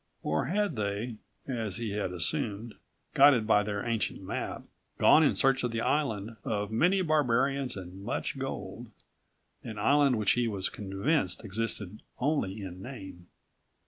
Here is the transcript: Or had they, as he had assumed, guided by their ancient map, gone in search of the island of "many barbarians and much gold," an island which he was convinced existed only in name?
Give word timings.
Or 0.23 0.45
had 0.45 0.77
they, 0.77 1.17
as 1.47 1.77
he 1.77 1.91
had 1.91 2.11
assumed, 2.11 2.73
guided 3.13 3.45
by 3.45 3.61
their 3.61 3.85
ancient 3.85 4.19
map, 4.23 4.63
gone 4.97 5.21
in 5.21 5.35
search 5.35 5.61
of 5.63 5.69
the 5.69 5.81
island 5.81 6.37
of 6.43 6.71
"many 6.71 7.03
barbarians 7.03 7.77
and 7.77 8.01
much 8.03 8.39
gold," 8.39 8.89
an 9.63 9.77
island 9.77 10.17
which 10.17 10.31
he 10.31 10.47
was 10.47 10.69
convinced 10.69 11.45
existed 11.45 12.01
only 12.17 12.63
in 12.63 12.81
name? 12.81 13.27